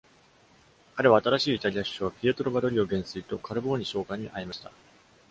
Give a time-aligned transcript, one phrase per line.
[0.95, 4.71] 彼は新しいイタリア首相ピエトロ・バドリオ元帥と、カルボーニ将官に会いました。